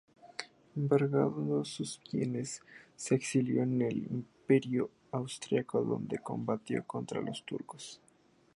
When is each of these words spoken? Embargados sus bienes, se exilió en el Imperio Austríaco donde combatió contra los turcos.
Embargados 0.75 1.75
sus 1.75 2.01
bienes, 2.11 2.63
se 2.95 3.13
exilió 3.13 3.61
en 3.61 3.83
el 3.83 3.97
Imperio 4.07 4.89
Austríaco 5.11 5.83
donde 5.83 6.17
combatió 6.17 6.83
contra 6.87 7.21
los 7.21 7.45
turcos. 7.45 8.01